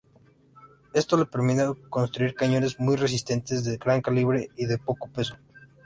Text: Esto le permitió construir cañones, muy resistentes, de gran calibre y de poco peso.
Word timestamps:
Esto 0.95 1.15
le 1.15 1.27
permitió 1.27 1.77
construir 1.91 2.33
cañones, 2.33 2.79
muy 2.79 2.95
resistentes, 2.95 3.63
de 3.65 3.77
gran 3.77 4.01
calibre 4.01 4.49
y 4.57 4.65
de 4.65 4.79
poco 4.79 5.07
peso. 5.11 5.35